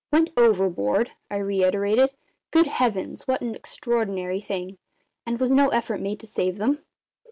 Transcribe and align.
"Went 0.11 0.31
overboard!" 0.35 1.11
I 1.29 1.35
reiterated. 1.37 2.11
"Good 2.49 2.65
Heavens! 2.65 3.27
what 3.27 3.41
an 3.41 3.53
extraordinary 3.53 4.41
thing! 4.41 4.79
And 5.27 5.39
was 5.39 5.51
no 5.51 5.69
effort 5.69 6.01
made 6.01 6.19
to 6.21 6.25
save 6.25 6.57
them?" 6.57 6.79